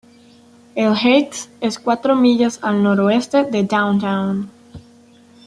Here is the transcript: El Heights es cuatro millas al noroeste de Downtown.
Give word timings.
El 0.73 0.95
Heights 0.95 1.47
es 1.59 1.77
cuatro 1.77 2.15
millas 2.15 2.57
al 2.63 2.81
noroeste 2.81 3.43
de 3.43 3.65
Downtown. 3.65 4.49